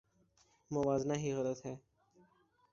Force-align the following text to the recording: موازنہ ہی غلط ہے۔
موازنہ 0.71 1.13
ہی 1.17 1.31
غلط 1.33 1.65
ہے۔ 1.65 1.75